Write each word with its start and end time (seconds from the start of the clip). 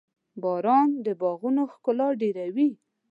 •باران 0.41 0.87
د 1.05 1.07
باغونو 1.21 1.63
ښکلا 1.73 2.07
ډېروي. 2.21 2.69